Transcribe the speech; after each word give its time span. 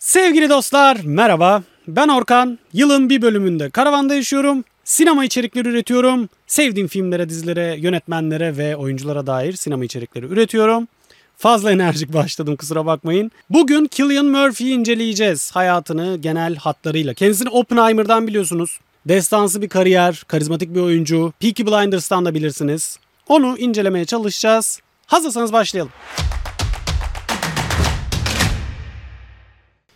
Sevgili 0.00 0.50
dostlar 0.50 1.00
merhaba. 1.04 1.62
Ben 1.88 2.08
Orkan. 2.08 2.58
Yılın 2.72 3.10
bir 3.10 3.22
bölümünde 3.22 3.70
karavanda 3.70 4.14
yaşıyorum. 4.14 4.64
Sinema 4.84 5.24
içerikleri 5.24 5.68
üretiyorum. 5.68 6.28
Sevdiğim 6.46 6.88
filmlere, 6.88 7.28
dizilere, 7.28 7.76
yönetmenlere 7.78 8.56
ve 8.56 8.76
oyunculara 8.76 9.26
dair 9.26 9.52
sinema 9.52 9.84
içerikleri 9.84 10.26
üretiyorum. 10.26 10.88
Fazla 11.36 11.72
enerjik 11.72 12.12
başladım 12.12 12.56
kusura 12.56 12.86
bakmayın. 12.86 13.30
Bugün 13.50 13.86
Killian 13.86 14.26
Murphy'yi 14.26 14.74
inceleyeceğiz. 14.74 15.50
Hayatını 15.50 16.16
genel 16.16 16.56
hatlarıyla. 16.56 17.14
Kendisini 17.14 17.48
Oppenheimer'dan 17.48 18.26
biliyorsunuz. 18.26 18.78
Destansı 19.08 19.62
bir 19.62 19.68
kariyer, 19.68 20.22
karizmatik 20.28 20.74
bir 20.74 20.80
oyuncu. 20.80 21.32
Peaky 21.40 21.62
Blinders'tan 21.62 22.24
da 22.24 22.34
bilirsiniz. 22.34 22.98
Onu 23.28 23.58
incelemeye 23.58 24.04
çalışacağız. 24.04 24.80
Hazırsanız 25.06 25.52
başlayalım. 25.52 25.92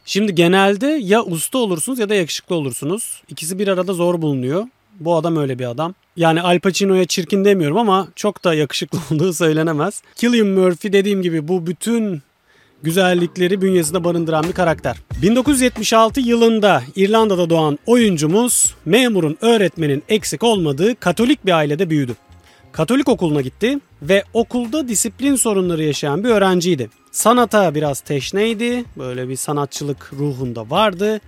Şimdi 0.07 0.35
genelde 0.35 0.87
ya 0.87 1.23
usta 1.23 1.59
olursunuz 1.59 1.99
ya 1.99 2.09
da 2.09 2.15
yakışıklı 2.15 2.55
olursunuz. 2.55 3.23
İkisi 3.29 3.59
bir 3.59 3.69
arada 3.69 3.93
zor 3.93 4.23
bulunuyor. 4.23 4.67
Bu 5.01 5.17
adam 5.17 5.37
öyle 5.37 5.59
bir 5.59 5.71
adam. 5.71 5.95
Yani 6.17 6.43
Al 6.43 6.59
Pacino'ya 6.59 7.05
çirkin 7.05 7.45
demiyorum 7.45 7.79
ama 7.79 8.09
çok 8.17 8.45
da 8.45 8.55
yakışıklı 8.55 8.99
olduğu 9.11 9.33
söylenemez. 9.33 10.03
Cillian 10.15 10.47
Murphy 10.47 10.93
dediğim 10.93 11.23
gibi 11.23 11.49
bu 11.49 11.67
bütün 11.67 12.23
güzellikleri 12.83 13.63
bünyesinde 13.63 14.05
barındıran 14.05 14.45
bir 14.49 14.53
karakter. 14.53 14.97
1976 15.23 16.21
yılında 16.21 16.83
İrlanda'da 16.97 17.51
doğan 17.51 17.79
oyuncumuz 17.87 18.75
memurun 18.85 19.39
öğretmenin 19.41 20.03
eksik 20.09 20.43
olmadığı 20.43 20.95
Katolik 21.01 21.47
bir 21.47 21.53
ailede 21.53 21.91
büyüdü. 21.91 22.15
Katolik 22.77 23.09
okuluna 23.09 23.41
gitti 23.41 23.79
ve 24.03 24.25
okulda 24.33 24.89
disiplin 24.89 25.37
sorunları 25.37 25.83
yaşayan 25.83 26.25
bir 26.25 26.29
öğrenciydi. 26.29 26.91
Sanata 27.13 27.75
biraz 27.75 28.01
teşneydi, 28.01 28.85
böyle 28.99 29.29
bir 29.29 29.37
sanatçılık 29.37 30.13
ruhunda 30.13 30.71
vardı. 30.71 31.21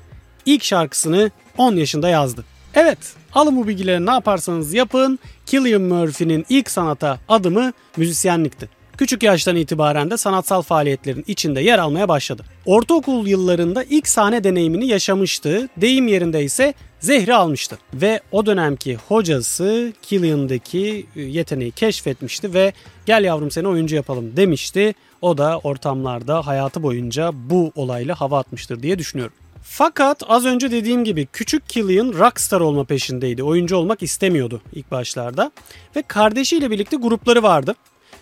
İlk 0.46 0.64
şarkısını 0.64 1.30
10 1.58 1.76
yaşında 1.76 2.08
yazdı. 2.08 2.44
Evet, 2.74 2.98
alın 3.32 3.56
bu 3.56 3.68
bilgileri 3.68 4.06
ne 4.06 4.10
yaparsanız 4.10 4.74
yapın, 4.74 5.18
Cillian 5.46 5.82
Murphy'nin 5.82 6.46
ilk 6.48 6.70
sanata 6.70 7.18
adımı 7.28 7.72
müzisyenlikti. 7.96 8.68
Küçük 8.98 9.22
yaştan 9.22 9.56
itibaren 9.56 10.10
de 10.10 10.16
sanatsal 10.16 10.62
faaliyetlerin 10.62 11.24
içinde 11.26 11.60
yer 11.60 11.78
almaya 11.78 12.08
başladı. 12.08 12.42
Ortaokul 12.66 13.26
yıllarında 13.26 13.84
ilk 13.84 14.08
sahne 14.08 14.44
deneyimini 14.44 14.86
yaşamıştı. 14.86 15.68
Deyim 15.76 16.08
yerinde 16.08 16.44
ise 16.44 16.74
zehri 17.00 17.34
almıştı. 17.34 17.78
Ve 17.94 18.20
o 18.32 18.46
dönemki 18.46 18.96
hocası 19.08 19.92
Killian'daki 20.02 21.06
yeteneği 21.16 21.70
keşfetmişti 21.70 22.54
ve 22.54 22.72
gel 23.06 23.24
yavrum 23.24 23.50
seni 23.50 23.68
oyuncu 23.68 23.96
yapalım 23.96 24.36
demişti. 24.36 24.94
O 25.22 25.38
da 25.38 25.58
ortamlarda 25.58 26.46
hayatı 26.46 26.82
boyunca 26.82 27.30
bu 27.34 27.72
olayla 27.74 28.20
hava 28.20 28.38
atmıştır 28.38 28.82
diye 28.82 28.98
düşünüyorum. 28.98 29.34
Fakat 29.62 30.22
az 30.28 30.44
önce 30.44 30.70
dediğim 30.70 31.04
gibi 31.04 31.26
küçük 31.26 31.68
Killian 31.68 32.12
rockstar 32.18 32.60
olma 32.60 32.84
peşindeydi. 32.84 33.42
Oyuncu 33.42 33.76
olmak 33.76 34.02
istemiyordu 34.02 34.60
ilk 34.72 34.90
başlarda. 34.90 35.50
Ve 35.96 36.02
kardeşiyle 36.02 36.70
birlikte 36.70 36.96
grupları 36.96 37.42
vardı. 37.42 37.74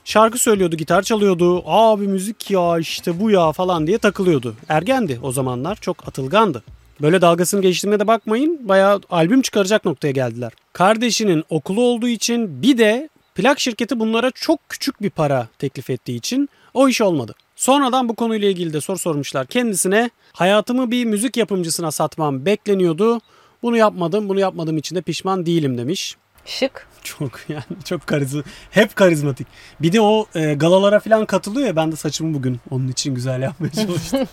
Şarkı 0.05 0.38
söylüyordu, 0.38 0.77
gitar 0.77 1.02
çalıyordu. 1.02 1.62
Abi 1.66 2.08
müzik 2.08 2.50
ya 2.50 2.78
işte 2.78 3.20
bu 3.20 3.30
ya 3.30 3.52
falan 3.52 3.86
diye 3.86 3.98
takılıyordu. 3.98 4.55
Ergendi 4.69 5.19
o 5.22 5.33
zamanlar. 5.33 5.77
Çok 5.77 6.08
atılgandı. 6.08 6.62
Böyle 7.02 7.20
dalgasını 7.20 7.62
geçtiğine 7.62 8.00
de 8.00 8.06
bakmayın. 8.06 8.69
Bayağı 8.69 9.00
albüm 9.11 9.42
çıkaracak 9.42 9.84
noktaya 9.84 10.11
geldiler. 10.11 10.52
Kardeşinin 10.72 11.44
okulu 11.50 11.83
olduğu 11.83 12.08
için 12.08 12.62
bir 12.62 12.78
de 12.78 13.08
plak 13.34 13.61
şirketi 13.61 14.00
bunlara 14.00 14.30
çok 14.30 14.69
küçük 14.69 15.02
bir 15.02 15.11
para 15.11 15.48
teklif 15.58 15.91
ettiği 15.91 16.16
için 16.16 16.48
o 16.74 16.89
iş 16.89 17.00
olmadı. 17.00 17.34
Sonradan 17.56 18.08
bu 18.08 18.14
konuyla 18.14 18.48
ilgili 18.48 18.72
de 18.72 18.80
soru 18.80 18.98
sormuşlar 18.98 19.46
kendisine. 19.46 20.11
Hayatımı 20.33 20.91
bir 20.91 21.05
müzik 21.05 21.36
yapımcısına 21.36 21.91
satmam 21.91 22.46
bekleniyordu. 22.46 23.20
Bunu 23.62 23.77
yapmadım, 23.77 24.28
bunu 24.28 24.41
yapmadığım 24.41 24.78
için 24.78 24.96
de 24.96 25.02
pişman 25.02 25.46
değilim 25.46 25.78
demiş. 25.78 26.16
Şık. 26.44 26.86
Çok 27.19 27.41
yani 27.48 27.62
çok 27.84 28.06
karizma. 28.06 28.42
Hep 28.70 28.96
karizmatik. 28.96 29.46
Bir 29.80 29.92
de 29.92 30.01
o 30.01 30.27
e, 30.34 30.55
galalara 30.55 31.01
falan 31.01 31.27
katılıyor 31.27 31.67
ya 31.67 31.77
ben 31.77 31.92
de 31.92 31.96
saçımı 31.96 32.34
bugün 32.34 32.61
onun 32.70 32.89
için 32.89 33.14
güzel 33.14 33.42
yapmaya 33.42 33.70
çalıştım. 33.86 34.28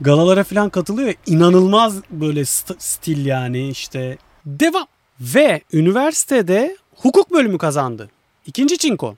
galalara 0.00 0.44
falan 0.44 0.70
katılıyor 0.70 1.08
ya 1.08 1.14
inanılmaz 1.26 1.96
böyle 2.10 2.40
st- 2.40 2.76
stil 2.78 3.26
yani 3.26 3.68
işte. 3.68 4.18
Devam. 4.46 4.86
Ve 5.20 5.60
üniversitede 5.72 6.76
hukuk 6.96 7.32
bölümü 7.32 7.58
kazandı. 7.58 8.10
İkinci 8.46 8.78
çinko. 8.78 9.16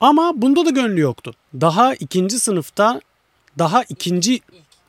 Ama 0.00 0.32
bunda 0.42 0.66
da 0.66 0.70
gönlü 0.70 1.00
yoktu. 1.00 1.32
Daha 1.54 1.94
ikinci 1.94 2.40
sınıfta 2.40 3.00
daha 3.58 3.82
ikinci 3.82 4.40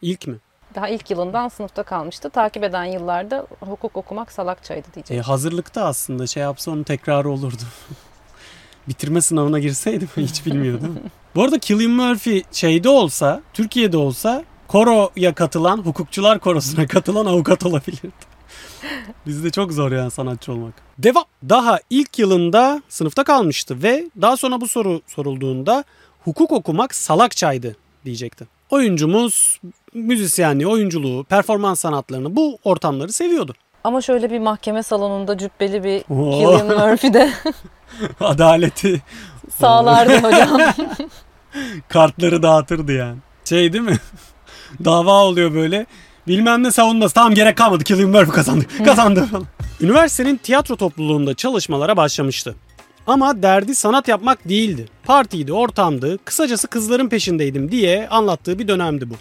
ilk 0.02 0.28
mi? 0.28 0.36
Daha 0.76 0.90
ilk 0.90 1.12
yılından 1.12 1.48
sınıfta 1.48 1.84
kalmıştı. 1.84 2.30
Takip 2.30 2.64
eden 2.64 2.86
yıllarda 2.86 3.48
hukuk 3.60 3.98
okumak 3.98 4.32
salakçaydı 4.32 4.88
diyecek. 4.94 5.18
E, 5.18 5.22
hazırlıkta 5.22 5.86
aslında 5.86 6.28
şey 6.28 6.44
yapsa 6.44 6.72
onun 6.72 6.84
tekrarı 6.84 7.30
olurdu. 7.30 7.64
Bitirme 8.88 9.22
sınavına 9.22 9.60
girseydim 9.60 10.10
hiç 10.18 10.46
bilmiyordum. 10.46 11.00
Bu 11.36 11.44
arada 11.44 11.60
Cillian 11.60 11.92
Murphy 11.92 12.44
şeyde 12.52 12.90
olsa, 12.90 13.42
Türkiye'de 13.54 13.98
olsa 13.98 14.44
koroya 14.68 15.34
katılan, 15.36 15.78
hukukçular 15.78 16.40
korosuna 16.40 16.88
katılan 16.88 17.26
avukat 17.26 17.66
olabilirdi. 17.66 18.30
Bizde 19.26 19.50
çok 19.50 19.72
zor 19.72 19.92
yani 19.92 20.12
sanatçı 20.12 20.52
olmak. 20.52 20.74
Devam. 20.98 21.24
Daha 21.50 21.80
ilk 21.90 22.20
yılında 22.20 22.82
sınıfta 22.90 23.24
kalmıştı 23.24 23.84
ve 23.84 24.10
daha 24.22 24.38
sonra 24.38 24.62
bu 24.62 24.68
soru 24.68 25.02
sorulduğunda 25.08 25.84
hukuk 26.24 26.52
okumak 26.52 26.96
salakçaydı 26.96 27.76
diyecekti. 28.06 28.48
Oyuncumuz 28.70 29.60
müzisyenliği, 29.94 30.68
oyunculuğu, 30.68 31.24
performans 31.24 31.80
sanatlarını 31.80 32.36
bu 32.36 32.58
ortamları 32.64 33.14
seviyordu. 33.14 33.54
Ama 33.84 34.02
şöyle 34.02 34.32
bir 34.32 34.40
mahkeme 34.40 34.84
salonunda 34.84 35.38
cübbeli 35.38 35.84
bir 35.84 36.04
Oo. 36.10 36.64
Murphy 36.64 37.14
de 37.14 37.32
Adaleti, 38.20 39.02
sağlardı 39.60 40.18
hocam. 40.18 40.62
kartları 41.90 42.44
dağıtırdı 42.44 42.92
yani. 42.92 43.18
Şey 43.46 43.74
değil 43.74 43.84
mi? 43.84 43.98
Dava 44.86 45.24
oluyor 45.24 45.54
böyle. 45.54 45.86
Bilmem 46.28 46.64
ne 46.64 46.72
savunması. 46.72 47.16
Tamam 47.16 47.34
gerek 47.34 47.58
kalmadı. 47.58 47.84
Cillian 47.84 48.10
Murphy 48.10 48.32
kazandı. 48.32 48.66
Kazandı 48.86 49.26
falan. 49.26 49.46
Üniversitenin 49.82 50.38
tiyatro 50.38 50.76
topluluğunda 50.76 51.34
çalışmalara 51.34 51.98
başlamıştı. 51.98 52.56
Ama 53.08 53.44
derdi 53.44 53.76
sanat 53.76 54.08
yapmak 54.08 54.50
değildi. 54.50 54.86
Partiydi, 55.04 55.54
ortamdı, 55.54 56.18
kısacası 56.26 56.68
kızların 56.68 57.10
peşindeydim 57.10 57.72
diye 57.72 58.08
anlattığı 58.10 58.60
bir 58.60 58.68
dönemdi 58.68 59.10
bu. 59.10 59.14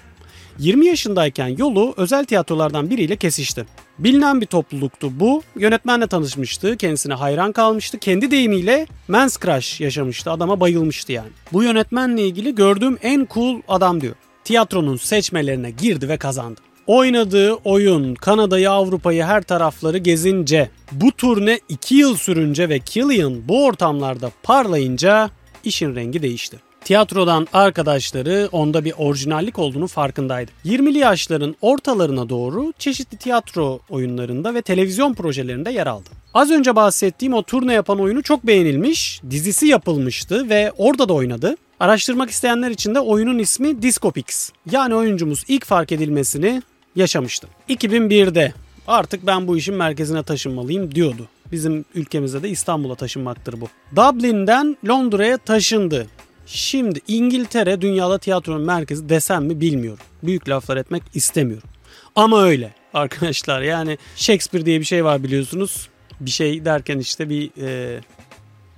20 0.58 0.86
yaşındayken 0.86 1.48
yolu 1.48 1.94
özel 1.96 2.24
tiyatrolardan 2.24 2.90
biriyle 2.90 3.16
kesişti. 3.16 3.66
Bilinen 3.98 4.40
bir 4.40 4.46
topluluktu 4.46 5.20
bu. 5.20 5.42
Yönetmenle 5.56 6.06
tanışmıştı, 6.06 6.76
kendisine 6.76 7.14
hayran 7.14 7.52
kalmıştı. 7.52 7.98
Kendi 7.98 8.30
deyimiyle 8.30 8.86
mens 9.08 9.38
crush 9.38 9.80
yaşamıştı, 9.80 10.30
adama 10.30 10.60
bayılmıştı 10.60 11.12
yani. 11.12 11.30
Bu 11.52 11.62
yönetmenle 11.62 12.26
ilgili 12.26 12.54
gördüğüm 12.54 12.98
en 13.02 13.28
cool 13.34 13.60
adam 13.68 14.00
diyor. 14.00 14.14
Tiyatronun 14.44 14.96
seçmelerine 14.96 15.70
girdi 15.70 16.08
ve 16.08 16.16
kazandı. 16.16 16.60
Oynadığı 16.86 17.52
oyun 17.52 18.14
Kanada'yı 18.14 18.70
Avrupa'yı 18.70 19.24
her 19.24 19.42
tarafları 19.42 19.98
gezince 19.98 20.70
bu 20.92 21.12
turne 21.12 21.60
2 21.68 21.94
yıl 21.94 22.16
sürünce 22.16 22.68
ve 22.68 22.78
Killian 22.78 23.48
bu 23.48 23.64
ortamlarda 23.64 24.30
parlayınca 24.42 25.30
işin 25.64 25.94
rengi 25.94 26.22
değişti. 26.22 26.67
Tiyatrodan 26.84 27.46
arkadaşları 27.52 28.48
onda 28.52 28.84
bir 28.84 28.94
orijinallik 28.98 29.58
olduğunu 29.58 29.86
farkındaydı. 29.86 30.50
20'li 30.64 30.98
yaşların 30.98 31.56
ortalarına 31.60 32.28
doğru 32.28 32.72
çeşitli 32.78 33.16
tiyatro 33.16 33.80
oyunlarında 33.90 34.54
ve 34.54 34.62
televizyon 34.62 35.14
projelerinde 35.14 35.70
yer 35.70 35.86
aldı. 35.86 36.08
Az 36.34 36.50
önce 36.50 36.76
bahsettiğim 36.76 37.34
o 37.34 37.42
turne 37.42 37.74
yapan 37.74 38.00
oyunu 38.00 38.22
çok 38.22 38.46
beğenilmiş, 38.46 39.20
dizisi 39.30 39.66
yapılmıştı 39.66 40.48
ve 40.50 40.72
orada 40.78 41.08
da 41.08 41.12
oynadı. 41.12 41.56
Araştırmak 41.80 42.30
isteyenler 42.30 42.70
için 42.70 42.94
de 42.94 43.00
oyunun 43.00 43.38
ismi 43.38 43.82
Discopix. 43.82 44.50
Yani 44.70 44.94
oyuncumuz 44.94 45.44
ilk 45.48 45.64
fark 45.64 45.92
edilmesini 45.92 46.62
yaşamıştı. 46.96 47.48
2001'de 47.68 48.52
artık 48.86 49.26
ben 49.26 49.48
bu 49.48 49.56
işin 49.56 49.74
merkezine 49.74 50.22
taşınmalıyım 50.22 50.94
diyordu. 50.94 51.28
Bizim 51.52 51.84
ülkemizde 51.94 52.42
de 52.42 52.48
İstanbul'a 52.48 52.94
taşınmaktır 52.94 53.60
bu. 53.60 53.68
Dublin'den 53.96 54.76
Londra'ya 54.88 55.38
taşındı. 55.38 56.06
Şimdi 56.50 57.00
İngiltere 57.08 57.80
dünyada 57.80 58.18
tiyatronun 58.18 58.62
merkezi 58.62 59.08
desem 59.08 59.44
mi 59.44 59.60
bilmiyorum. 59.60 60.04
Büyük 60.22 60.48
laflar 60.48 60.76
etmek 60.76 61.02
istemiyorum. 61.14 61.68
Ama 62.16 62.42
öyle 62.42 62.74
arkadaşlar 62.94 63.62
yani 63.62 63.98
Shakespeare 64.16 64.66
diye 64.66 64.80
bir 64.80 64.84
şey 64.84 65.04
var 65.04 65.22
biliyorsunuz. 65.22 65.88
Bir 66.20 66.30
şey 66.30 66.64
derken 66.64 66.98
işte 66.98 67.28
bir 67.28 67.50
e, 67.62 68.00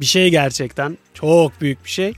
bir 0.00 0.04
şey 0.06 0.30
gerçekten 0.30 0.98
çok 1.14 1.60
büyük 1.60 1.84
bir 1.84 1.90
şey. 1.90 2.12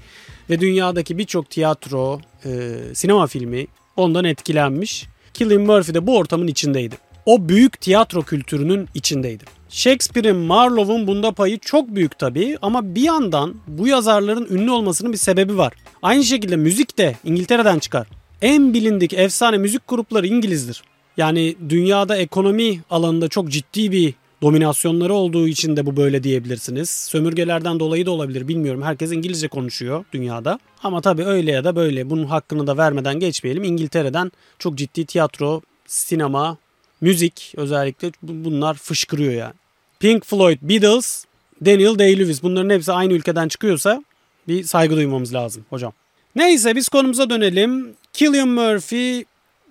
Ve 0.51 0.61
dünyadaki 0.61 1.19
birçok 1.19 1.51
tiyatro, 1.51 2.21
e, 2.45 2.51
sinema 2.95 3.27
filmi 3.27 3.67
ondan 3.97 4.25
etkilenmiş. 4.25 5.07
Cillian 5.35 5.63
Murphy 5.63 5.95
de 5.95 6.07
bu 6.07 6.19
ortamın 6.19 6.47
içindeydi. 6.47 6.97
O 7.27 7.49
büyük 7.49 7.81
tiyatro 7.81 8.23
kültürünün 8.23 8.89
içindeydi. 8.95 9.45
Shakespeare'in, 9.69 10.37
Marlowe'un 10.37 11.07
bunda 11.07 11.33
payı 11.33 11.59
çok 11.59 11.89
büyük 11.89 12.19
tabii 12.19 12.59
ama 12.63 12.95
bir 12.95 13.03
yandan 13.03 13.55
bu 13.67 13.89
yazarların 13.89 14.47
ünlü 14.51 14.71
olmasının 14.71 15.13
bir 15.13 15.19
sebebi 15.19 15.59
var. 15.59 15.73
Aynı 16.03 16.25
şekilde 16.25 16.57
müzik 16.57 16.99
de 16.99 17.17
İngiltere'den 17.25 17.79
çıkar. 17.79 18.07
en 18.43 18.75
bilindik 18.75 19.13
efsane 19.13 19.59
müzik 19.59 19.89
grupları 19.89 20.27
İngilizdir. 20.27 20.83
Yani 21.17 21.57
dünyada 21.69 22.17
ekonomi 22.17 22.81
alanında 22.91 23.29
çok 23.29 23.49
ciddi 23.51 23.93
bir 23.93 24.15
dominasyonları 24.43 25.15
olduğu 25.15 25.49
için 25.49 25.77
de 25.77 25.87
bu 25.87 25.97
böyle 25.97 26.23
diyebilirsiniz. 26.23 26.91
Sömürgelerden 26.91 27.81
dolayı 27.81 28.07
da 28.07 28.11
olabilir 28.11 28.49
bilmiyorum. 28.49 28.83
Herkes 28.83 29.13
İngilizce 29.13 29.49
konuşuyor 29.49 30.05
dünyada. 30.13 30.59
Ama 30.83 31.01
tabii 31.01 31.25
öyle 31.25 31.53
ya 31.53 31.65
da 31.65 31.77
böyle 31.77 32.11
bunun 32.11 32.25
hakkını 32.25 32.67
da 32.67 32.77
vermeden 32.77 33.21
geçmeyelim. 33.21 33.65
İngiltere'den 33.65 34.33
çok 34.59 34.75
ciddi 34.79 35.07
tiyatro, 35.07 35.61
sinema, 35.87 36.57
müzik 37.03 37.55
özellikle 37.57 38.13
bunlar 38.23 38.75
fışkırıyor 38.75 39.33
yani. 39.33 39.55
Pink 40.01 40.25
Floyd, 40.27 40.59
Beatles, 40.63 41.25
Daniel 41.65 41.99
Day-Lewis 41.99 42.43
bunların 42.43 42.71
hepsi 42.71 42.93
aynı 42.93 43.13
ülkeden 43.13 43.49
çıkıyorsa 43.49 44.05
bir 44.49 44.65
saygı 44.65 44.97
duymamız 44.97 45.35
lazım 45.35 45.65
hocam. 45.71 45.93
Neyse 46.37 46.77
biz 46.77 46.89
konumuza 46.89 47.31
dönelim. 47.31 47.95
Killian 48.13 48.49
Murphy 48.49 49.25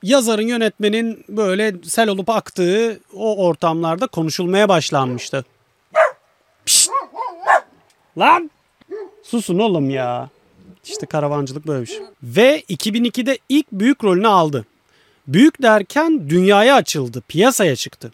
yazarın 0.04 0.48
yönetmenin 0.48 1.26
böyle 1.30 1.76
sel 1.84 2.10
olup 2.10 2.30
aktığı 2.30 3.00
o 3.14 3.46
ortamlarda 3.46 4.08
konuşulmaya 4.08 4.70
başlanmıştı. 4.70 5.46
Pişt! 6.66 6.92
Lan! 8.18 8.52
Susun 9.24 9.60
oğlum 9.60 9.90
ya. 9.90 10.30
İşte 10.86 11.06
karavancılık 11.06 11.68
böyle 11.68 11.82
bir 11.82 11.88
şey. 11.88 12.00
Ve 12.24 12.62
2002'de 12.62 13.38
ilk 13.50 13.72
büyük 13.72 14.04
rolünü 14.04 14.28
aldı. 14.28 14.66
Büyük 15.34 15.62
derken 15.62 16.30
dünyaya 16.30 16.76
açıldı, 16.76 17.24
piyasaya 17.28 17.76
çıktı. 17.76 18.12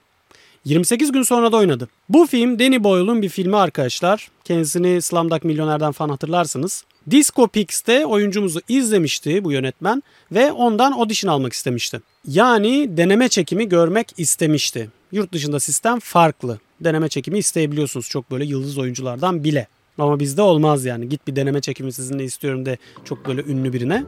28 0.66 1.12
gün 1.12 1.24
sonra 1.24 1.52
da 1.52 1.58
oynadı. 1.58 1.88
Bu 2.10 2.28
film 2.28 2.60
Danny 2.60 2.84
Boyle'un 2.84 3.22
bir 3.22 3.30
filmi 3.30 3.58
arkadaşlar. 3.58 4.28
Kendisini 4.44 5.02
Slumdog 5.02 5.44
Milyoner'den 5.44 5.92
falan 5.92 6.10
hatırlarsınız. 6.10 6.84
Disco 7.12 7.48
Pix'te 7.48 8.06
oyuncumuzu 8.06 8.62
izlemişti 8.69 9.44
bu 9.44 9.52
yönetmen 9.52 10.04
ve 10.31 10.52
ondan 10.52 10.92
audition 10.92 11.34
almak 11.34 11.54
istemişti. 11.54 12.02
Yani 12.28 12.98
deneme 12.98 13.30
çekimi 13.30 13.70
görmek 13.70 14.13
istemişti. 14.18 14.90
Yurt 15.12 15.34
dışında 15.34 15.60
sistem 15.60 16.00
farklı. 16.00 16.60
Deneme 16.81 17.10
çekimi 17.10 17.38
isteyebiliyorsunuz 17.38 18.10
çok 18.10 18.31
böyle 18.31 18.46
yıldız 18.46 18.78
oyunculardan 18.78 19.44
bile. 19.44 19.68
Ama 19.98 20.20
bizde 20.20 20.42
olmaz 20.42 20.86
yani. 20.86 21.10
Git 21.10 21.28
bir 21.28 21.36
deneme 21.36 21.62
çekimi 21.62 21.94
sizinle 21.94 22.24
istiyorum 22.24 22.66
de 22.66 22.78
çok 23.06 23.28
böyle 23.28 23.42
ünlü 23.42 23.74
birine 23.74 24.04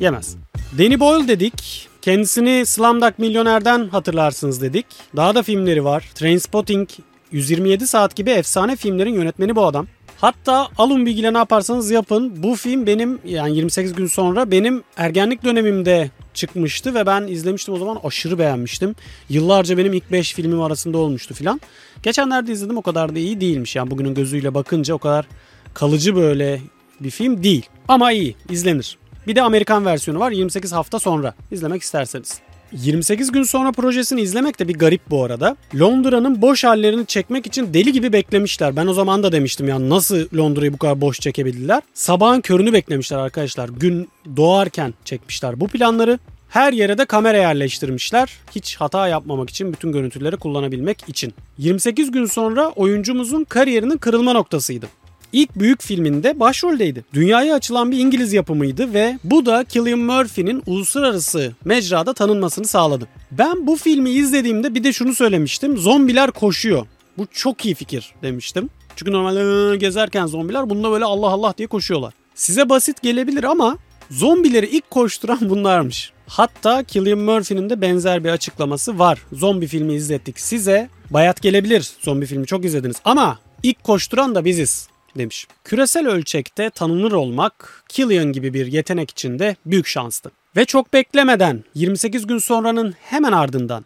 yemez. 0.00 0.36
Danny 0.78 1.00
Boyle 1.00 1.28
dedik. 1.28 1.88
Kendisini 2.04 2.66
Slumdog 2.66 3.12
Milyoner'den 3.18 3.88
hatırlarsınız 3.88 4.62
dedik. 4.62 4.86
Daha 5.16 5.34
da 5.34 5.42
filmleri 5.42 5.84
var. 5.84 6.10
Trainspotting, 6.14 6.88
127 7.32 7.86
saat 7.86 8.16
gibi 8.16 8.30
efsane 8.30 8.76
filmlerin 8.76 9.14
yönetmeni 9.14 9.56
bu 9.56 9.66
adam. 9.66 9.86
Hatta 10.20 10.68
alın 10.78 11.06
bilgiyle 11.06 11.32
ne 11.32 11.38
yaparsanız 11.38 11.90
yapın. 11.90 12.42
Bu 12.42 12.54
film 12.54 12.86
benim 12.86 13.18
yani 13.24 13.56
28 13.56 13.92
gün 13.92 14.06
sonra 14.06 14.50
benim 14.50 14.82
ergenlik 14.96 15.44
dönemimde 15.44 16.10
çıkmıştı 16.34 16.94
ve 16.94 17.06
ben 17.06 17.26
izlemiştim 17.26 17.74
o 17.74 17.78
zaman 17.78 17.98
aşırı 18.04 18.38
beğenmiştim. 18.38 18.94
Yıllarca 19.28 19.78
benim 19.78 19.92
ilk 19.92 20.12
5 20.12 20.34
filmim 20.34 20.60
arasında 20.60 20.98
olmuştu 20.98 21.34
filan. 21.34 21.60
Geçenlerde 22.02 22.52
izledim 22.52 22.76
o 22.76 22.82
kadar 22.82 23.14
da 23.14 23.18
iyi 23.18 23.40
değilmiş. 23.40 23.76
Yani 23.76 23.90
bugünün 23.90 24.14
gözüyle 24.14 24.54
bakınca 24.54 24.94
o 24.94 24.98
kadar 24.98 25.26
kalıcı 25.74 26.16
böyle 26.16 26.60
bir 27.00 27.10
film 27.10 27.42
değil. 27.42 27.66
Ama 27.88 28.12
iyi 28.12 28.36
izlenir. 28.50 28.98
Bir 29.26 29.36
de 29.36 29.42
Amerikan 29.42 29.84
versiyonu 29.84 30.20
var 30.20 30.30
28 30.30 30.72
hafta 30.72 30.98
sonra 30.98 31.34
izlemek 31.50 31.82
isterseniz. 31.82 32.40
28 32.72 33.32
gün 33.32 33.42
sonra 33.42 33.72
projesini 33.72 34.20
izlemek 34.20 34.58
de 34.58 34.68
bir 34.68 34.74
garip 34.74 35.00
bu 35.10 35.24
arada. 35.24 35.56
Londra'nın 35.80 36.42
boş 36.42 36.64
hallerini 36.64 37.06
çekmek 37.06 37.46
için 37.46 37.74
deli 37.74 37.92
gibi 37.92 38.12
beklemişler. 38.12 38.76
Ben 38.76 38.86
o 38.86 38.94
zaman 38.94 39.22
da 39.22 39.32
demiştim 39.32 39.68
ya 39.68 39.88
nasıl 39.88 40.36
Londra'yı 40.36 40.72
bu 40.72 40.78
kadar 40.78 41.00
boş 41.00 41.20
çekebildiler. 41.20 41.82
Sabahın 41.94 42.40
körünü 42.40 42.72
beklemişler 42.72 43.18
arkadaşlar. 43.18 43.68
Gün 43.68 44.08
doğarken 44.36 44.94
çekmişler 45.04 45.60
bu 45.60 45.68
planları. 45.68 46.18
Her 46.48 46.72
yere 46.72 46.98
de 46.98 47.04
kamera 47.04 47.36
yerleştirmişler. 47.36 48.32
Hiç 48.54 48.76
hata 48.76 49.08
yapmamak 49.08 49.50
için 49.50 49.72
bütün 49.72 49.92
görüntüleri 49.92 50.36
kullanabilmek 50.36 51.08
için. 51.08 51.34
28 51.58 52.10
gün 52.10 52.26
sonra 52.26 52.68
oyuncumuzun 52.68 53.44
kariyerinin 53.44 53.96
kırılma 53.96 54.32
noktasıydı 54.32 54.86
ilk 55.34 55.56
büyük 55.56 55.82
filminde 55.82 56.40
başroldeydi. 56.40 57.04
Dünyaya 57.14 57.54
açılan 57.54 57.90
bir 57.90 57.98
İngiliz 57.98 58.32
yapımıydı 58.32 58.94
ve 58.94 59.18
bu 59.24 59.46
da 59.46 59.64
Cillian 59.68 59.98
Murphy'nin 59.98 60.62
uluslararası 60.66 61.52
mecrada 61.64 62.14
tanınmasını 62.14 62.66
sağladı. 62.66 63.08
Ben 63.30 63.66
bu 63.66 63.76
filmi 63.76 64.10
izlediğimde 64.10 64.74
bir 64.74 64.84
de 64.84 64.92
şunu 64.92 65.14
söylemiştim. 65.14 65.76
Zombiler 65.76 66.30
koşuyor. 66.30 66.86
Bu 67.18 67.26
çok 67.32 67.64
iyi 67.64 67.74
fikir 67.74 68.14
demiştim. 68.22 68.70
Çünkü 68.96 69.12
normalde 69.12 69.76
gezerken 69.76 70.26
zombiler 70.26 70.70
bunda 70.70 70.90
böyle 70.90 71.04
Allah 71.04 71.28
Allah 71.28 71.54
diye 71.58 71.68
koşuyorlar. 71.68 72.14
Size 72.34 72.68
basit 72.68 73.02
gelebilir 73.02 73.44
ama 73.44 73.78
zombileri 74.10 74.66
ilk 74.66 74.90
koşturan 74.90 75.38
bunlarmış. 75.50 76.12
Hatta 76.26 76.84
Cillian 76.86 77.18
Murphy'nin 77.18 77.70
de 77.70 77.80
benzer 77.80 78.24
bir 78.24 78.28
açıklaması 78.28 78.98
var. 78.98 79.18
Zombi 79.32 79.66
filmi 79.66 79.94
izlettik 79.94 80.40
size. 80.40 80.88
Bayat 81.10 81.42
gelebilir. 81.42 81.90
Zombi 82.00 82.26
filmi 82.26 82.46
çok 82.46 82.64
izlediniz 82.64 82.96
ama 83.04 83.38
ilk 83.62 83.84
koşturan 83.84 84.34
da 84.34 84.44
biziz 84.44 84.88
demiş. 85.18 85.46
Küresel 85.64 86.08
ölçekte 86.08 86.70
tanınır 86.70 87.12
olmak 87.12 87.84
Killian 87.88 88.32
gibi 88.32 88.54
bir 88.54 88.66
yetenek 88.66 89.10
için 89.10 89.38
de 89.38 89.56
büyük 89.66 89.86
şanstı. 89.86 90.30
Ve 90.56 90.64
çok 90.64 90.92
beklemeden 90.92 91.64
28 91.74 92.26
gün 92.26 92.38
sonranın 92.38 92.94
hemen 93.00 93.32
ardından 93.32 93.84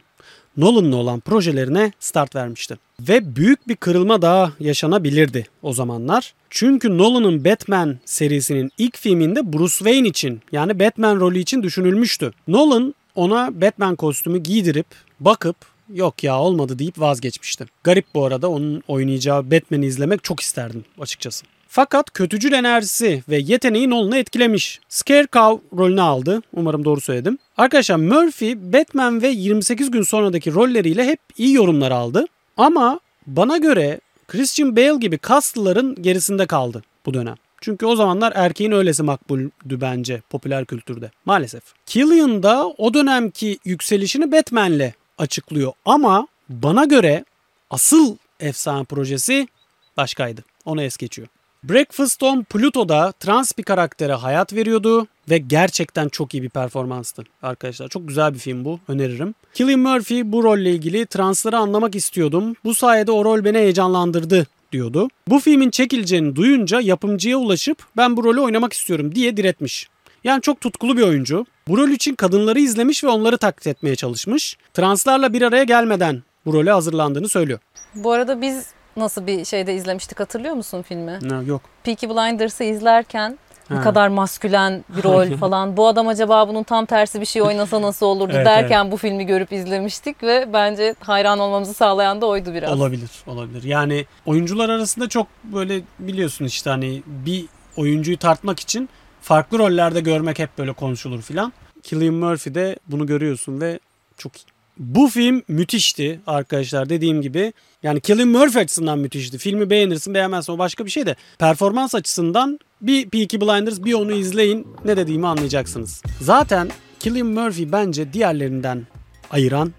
Nolan'la 0.57 0.97
olan 0.97 1.21
projelerine 1.21 1.93
start 2.01 2.37
vermişti. 2.37 2.79
Ve 3.01 3.37
büyük 3.37 3.69
bir 3.69 3.77
kırılma 3.77 4.23
daha 4.23 4.53
yaşanabilirdi 4.61 5.47
o 5.63 5.73
zamanlar. 5.73 6.35
Çünkü 6.51 6.99
Nolan'ın 6.99 7.45
Batman 7.45 7.99
serisinin 8.05 8.71
ilk 8.79 8.99
filminde 8.99 9.53
Bruce 9.53 9.77
Wayne 9.77 10.09
için 10.09 10.41
yani 10.53 10.81
Batman 10.81 11.21
rolü 11.21 11.39
için 11.39 11.63
düşünülmüştü. 11.63 12.33
Nolan 12.49 12.95
ona 13.15 13.61
Batman 13.61 13.97
kostümü 13.97 14.39
giydirip 14.39 14.87
bakıp 15.21 15.57
yok 15.95 16.25
ya 16.25 16.41
olmadı 16.41 16.79
deyip 16.79 17.01
vazgeçmişti. 17.01 17.67
Garip 17.85 18.07
bu 18.15 18.25
arada 18.25 18.51
onun 18.51 18.83
oynayacağı 18.89 19.51
Batman'i 19.51 19.87
izlemek 19.87 20.25
çok 20.25 20.41
isterdim 20.41 20.85
açıkçası. 21.01 21.45
Fakat 21.69 22.11
kötücül 22.11 22.53
enerjisi 22.53 23.23
ve 23.29 23.39
yeteneği 23.39 23.91
Nolan'ı 23.91 24.19
etkilemiş. 24.19 24.81
Scarecrow 24.89 25.79
rolünü 25.79 26.01
aldı. 26.01 26.43
Umarım 26.53 26.85
doğru 26.85 27.01
söyledim. 27.01 27.39
Arkadaşlar 27.57 27.97
Murphy 27.97 28.57
Batman 28.73 29.23
ve 29.23 29.29
28 29.29 29.91
gün 29.91 30.03
sonraki 30.03 30.55
rolleriyle 30.55 31.07
hep 31.07 31.21
iyi 31.39 31.55
yorumlar 31.55 31.91
aldı. 31.91 32.27
Ama 32.57 33.01
bana 33.27 33.57
göre 33.57 34.01
Christian 34.29 34.77
Bale 34.77 34.97
gibi 34.97 35.19
kaslıların 35.19 35.95
gerisinde 36.03 36.47
kaldı 36.47 36.83
bu 37.07 37.15
dönem. 37.15 37.35
Çünkü 37.61 37.87
o 37.87 37.97
zamanlar 37.97 38.33
erkeğin 38.37 38.73
öylesi 38.73 39.03
makbuldü 39.03 39.81
bence 39.81 40.23
popüler 40.31 40.65
kültürde 40.65 41.11
maalesef. 41.25 41.63
Killian 41.87 42.43
da 42.43 42.69
o 42.69 42.95
dönemki 42.95 43.59
yükselişini 43.65 44.33
Batman'le 44.33 44.93
açıklıyor. 45.19 45.73
Ama 45.85 46.29
bana 46.49 46.85
göre 46.85 47.25
asıl 47.71 48.17
efsane 48.41 48.85
projesi 48.85 49.49
başkaydı. 49.97 50.45
Onu 50.65 50.83
es 50.83 50.97
geçiyor. 50.97 51.29
Breakfast 51.65 52.23
on 52.23 52.43
Pluto'da 52.43 53.13
trans 53.13 53.59
bir 53.59 53.63
karaktere 53.63 54.13
hayat 54.13 54.53
veriyordu 54.53 55.07
ve 55.31 55.39
gerçekten 55.39 56.09
çok 56.09 56.35
iyi 56.35 56.43
bir 56.43 56.49
performanstı 56.49 57.25
arkadaşlar. 57.43 57.89
Çok 57.89 58.09
güzel 58.09 58.35
bir 58.35 58.39
film 58.39 58.65
bu. 58.65 58.81
Öneririm. 58.89 59.35
Cillian 59.55 59.81
Murphy 59.81 60.23
bu 60.25 60.45
rolle 60.45 60.71
ilgili 60.71 61.07
transları 61.07 61.59
anlamak 61.59 61.95
istiyordum. 61.95 62.57
Bu 62.65 62.75
sayede 62.75 63.11
o 63.11 63.25
rol 63.25 63.45
beni 63.45 63.59
heyecanlandırdı 63.59 64.47
diyordu. 64.73 65.09
Bu 65.29 65.41
filmin 65.41 65.71
çekileceğini 65.71 66.37
duyunca 66.37 66.81
yapımcıya 66.81 67.37
ulaşıp 67.37 67.83
ben 67.97 68.17
bu 68.17 68.25
rolü 68.25 68.41
oynamak 68.41 68.73
istiyorum 68.73 69.15
diye 69.15 69.37
diretmiş. 69.37 69.89
Yani 70.25 70.43
çok 70.43 70.61
tutkulu 70.61 70.97
bir 70.97 71.03
oyuncu. 71.03 71.47
Bu 71.69 71.79
rol 71.79 71.89
için 71.89 72.15
kadınları 72.15 72.61
izlemiş 72.61 73.05
ve 73.05 73.09
onları 73.09 73.39
taklit 73.39 73.67
etmeye 73.67 73.97
çalışmış. 73.97 74.57
Translarla 74.75 75.33
bir 75.33 75.43
araya 75.43 75.65
gelmeden 75.65 76.23
bu 76.47 76.53
role 76.53 76.71
hazırlandığını 76.71 77.29
söylüyor. 77.29 77.59
Bu 77.95 78.13
arada 78.13 78.41
biz 78.41 78.67
nasıl 78.97 79.27
bir 79.27 79.45
şeyde 79.45 79.75
izlemiştik 79.75 80.21
hatırlıyor 80.21 80.55
musun 80.55 80.83
filmi? 80.83 81.19
Ne, 81.23 81.45
yok. 81.47 81.63
Peaky 81.85 82.07
Blinders'ı 82.07 82.65
izlerken 82.65 83.39
bu 83.71 83.83
kadar 83.83 84.09
maskülen 84.09 84.85
bir 84.89 85.05
rol 85.05 85.37
falan. 85.37 85.77
Bu 85.77 85.87
adam 85.87 86.09
acaba 86.09 86.49
bunun 86.49 86.63
tam 86.63 86.87
tersi 86.87 87.21
bir 87.21 87.27
şey 87.27 87.43
oynasa 87.43 87.83
nasıl 87.83 88.07
olurdu 88.07 88.33
evet, 88.37 88.47
derken 88.47 88.83
evet. 88.83 88.93
bu 88.93 88.97
filmi 88.97 89.27
görüp 89.27 89.53
izlemiştik 89.53 90.23
ve 90.23 90.53
bence 90.53 90.95
hayran 91.01 91.39
olmamızı 91.39 91.75
sağlayan 91.75 92.21
da 92.21 92.27
oydu 92.27 92.55
biraz. 92.55 92.73
Olabilir, 92.73 93.11
olabilir. 93.27 93.63
Yani 93.63 94.07
oyuncular 94.27 94.69
arasında 94.69 95.09
çok 95.09 95.27
böyle 95.45 95.81
biliyorsun 95.99 96.45
işte 96.45 96.71
hani 96.71 97.03
bir 97.07 97.45
oyuncuyu 97.77 98.19
tartmak 98.19 98.61
için 98.61 98.89
farklı 99.21 99.59
rollerde 99.59 100.01
görmek 100.01 100.39
hep 100.39 100.59
böyle 100.59 100.73
konuşulur 100.73 101.23
filan. 101.23 101.53
Cillian 101.83 102.15
Murphy'de 102.15 102.77
bunu 102.87 103.07
görüyorsun 103.07 103.61
ve 103.61 103.79
çok 104.19 104.37
iyi. 104.37 104.59
Bu 104.79 105.09
film 105.09 105.43
müthişti 105.49 106.21
arkadaşlar 106.27 106.89
dediğim 106.89 107.23
gibi. 107.23 107.53
Yani 107.83 108.03
Cillian 108.03 108.29
Murphy 108.29 108.65
açısından 108.65 108.99
müthişti. 108.99 109.39
Filmi 109.39 109.71
beğenirsin 109.71 110.15
beğenmezsin 110.15 110.53
o 110.53 110.59
başka 110.59 110.85
bir 110.85 110.91
şey 110.91 111.07
de. 111.07 111.17
Performans 111.39 111.95
açısından 111.95 112.59
bir 112.81 113.09
Peaky 113.11 113.37
Blinders 113.37 113.85
bir 113.85 113.95
onu 113.95 114.13
izleyin 114.13 114.67
ne 114.85 114.97
dediğimi 114.97 115.27
anlayacaksınız. 115.27 116.03
Zaten 116.21 116.71
Cillian 117.01 117.27
Murphy 117.27 117.73
bence 117.73 118.13
diğerlerinden 118.13 118.87
ayıran 119.31 119.73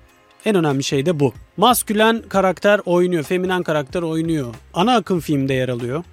en 0.46 0.56
önemli 0.56 0.84
şey 0.84 1.06
de 1.06 1.20
bu. 1.20 1.34
Maskülen 1.58 2.22
karakter 2.30 2.82
oynuyor, 2.86 3.24
feminen 3.24 3.64
karakter 3.64 4.02
oynuyor. 4.02 4.56
Ana 4.74 4.96
akım 4.96 5.20
filmde 5.20 5.54
yer 5.54 5.70
alıyor. 5.70 6.04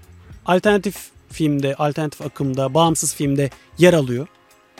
Alternatif 0.47 0.97
filmde, 1.37 1.75
alternatif 1.75 2.23
akımda, 2.23 2.75
bağımsız 2.75 3.15
filmde 3.15 3.51
yer 3.79 3.95
alıyor. 3.95 4.27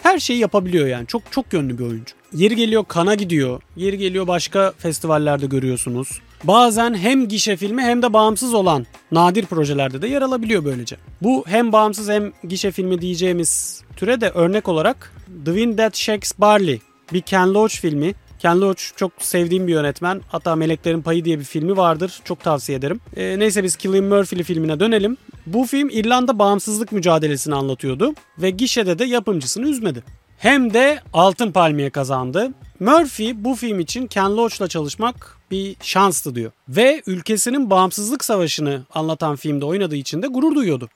her 0.03 0.19
şeyi 0.19 0.39
yapabiliyor 0.39 0.87
yani. 0.87 1.07
Çok 1.07 1.23
çok 1.33 1.53
yönlü 1.53 1.79
bir 1.79 1.85
oyuncu. 1.85 2.15
Yeri 2.33 2.57
geliyor 2.57 2.85
kana 2.89 3.15
gidiyor. 3.15 3.63
Yeri 3.77 3.99
geliyor 3.99 4.27
başka 4.27 4.73
festivallerde 4.79 5.47
görüyorsunuz. 5.47 6.21
Bazen 6.45 6.95
hem 6.95 7.29
gişe 7.29 7.57
filmi 7.57 7.83
hem 7.83 8.03
de 8.03 8.13
bağımsız 8.13 8.55
olan 8.55 8.87
nadir 9.13 9.47
projelerde 9.47 10.03
de 10.03 10.09
yer 10.09 10.23
alabiliyor 10.23 10.65
böylece. 10.65 10.97
Bu 11.23 11.45
hem 11.47 11.73
bağımsız 11.73 12.09
hem 12.09 12.33
gişe 12.49 12.71
filmi 12.71 13.01
diyeceğimiz 13.01 13.83
türe 13.97 14.21
de 14.21 14.31
örnek 14.31 14.69
olarak 14.69 15.13
The 15.45 15.53
Wind 15.55 15.79
That 15.79 15.97
Shakes 15.97 16.33
Barley 16.39 16.81
bir 17.13 17.21
Ken 17.21 17.55
Loach 17.55 17.75
filmi. 17.75 18.15
Ken 18.47 18.61
Loach 18.61 18.83
çok 18.97 19.13
sevdiğim 19.19 19.67
bir 19.67 19.73
yönetmen. 19.73 20.21
Hatta 20.29 20.57
Meleklerin 20.57 21.03
Payı 21.03 21.25
diye 21.25 21.39
bir 21.39 21.45
filmi 21.45 21.77
vardır. 21.77 22.21
Çok 22.25 22.41
tavsiye 22.41 22.79
ederim. 22.79 23.01
E, 23.17 23.39
neyse 23.39 23.65
biz 23.65 23.77
Cillian 23.79 24.05
Murphy'li 24.05 24.43
filmine 24.43 24.81
dönelim. 24.81 25.17
Bu 25.47 25.65
film 25.65 25.89
İrlanda 25.89 26.39
bağımsızlık 26.39 26.93
mücadelesini 26.93 27.55
anlatıyordu 27.55 28.15
ve 28.39 28.51
gişede 28.51 28.99
de 28.99 29.05
yapımcısını 29.05 29.69
üzmedi. 29.69 30.03
Hem 30.39 30.75
de 30.75 31.01
Altın 31.13 31.53
Palmiye 31.53 31.91
kazandı. 31.91 32.53
Murphy 32.81 33.35
bu 33.37 33.55
film 33.55 33.81
için 33.81 34.07
Ken 34.07 34.37
Loach'la 34.37 34.69
çalışmak 34.69 35.39
bir 35.51 35.77
şanstı 35.83 36.35
diyor. 36.35 36.53
Ve 36.69 37.03
ülkesinin 37.07 37.71
bağımsızlık 37.71 38.25
savaşını 38.25 38.83
anlatan 38.95 39.37
filmde 39.37 39.65
oynadığı 39.65 39.97
için 39.97 40.23
de 40.23 40.27
gurur 40.27 40.55
duyuyordu. 40.55 40.89